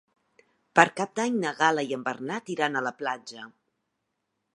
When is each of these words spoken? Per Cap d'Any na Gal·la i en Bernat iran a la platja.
Per 0.77 0.85
Cap 1.01 1.11
d'Any 1.19 1.35
na 1.43 1.51
Gal·la 1.59 1.83
i 1.91 1.93
en 1.97 2.05
Bernat 2.07 2.49
iran 2.55 2.79
a 2.79 2.83
la 2.87 2.95
platja. 3.03 3.45